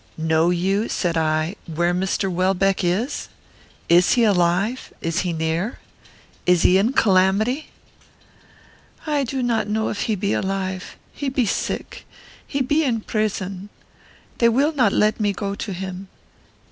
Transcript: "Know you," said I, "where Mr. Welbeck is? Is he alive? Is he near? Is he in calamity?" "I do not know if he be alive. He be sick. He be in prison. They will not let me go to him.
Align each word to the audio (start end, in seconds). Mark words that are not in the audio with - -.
"Know 0.17 0.49
you," 0.49 0.89
said 0.89 1.15
I, 1.15 1.55
"where 1.67 1.93
Mr. 1.93 2.27
Welbeck 2.27 2.83
is? 2.83 3.29
Is 3.87 4.13
he 4.13 4.23
alive? 4.23 4.91
Is 4.99 5.19
he 5.19 5.31
near? 5.31 5.77
Is 6.47 6.63
he 6.63 6.79
in 6.79 6.93
calamity?" 6.93 7.67
"I 9.05 9.23
do 9.23 9.43
not 9.43 9.67
know 9.69 9.89
if 9.89 10.05
he 10.05 10.15
be 10.15 10.33
alive. 10.33 10.95
He 11.13 11.29
be 11.29 11.45
sick. 11.45 12.07
He 12.47 12.61
be 12.61 12.83
in 12.83 13.01
prison. 13.01 13.69
They 14.39 14.49
will 14.49 14.71
not 14.73 14.91
let 14.91 15.19
me 15.19 15.33
go 15.33 15.53
to 15.53 15.71
him. 15.71 16.07